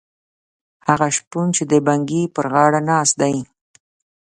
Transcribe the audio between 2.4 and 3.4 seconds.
غاړه ناست دی.